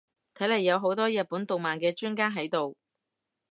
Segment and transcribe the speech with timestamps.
[0.33, 2.75] 睇嚟有好多日本動漫嘅專家喺度